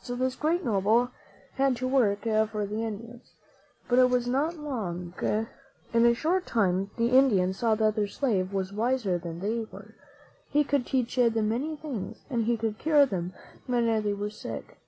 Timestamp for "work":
1.86-2.22